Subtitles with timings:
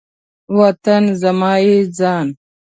[0.57, 2.27] وطن زما یی ځان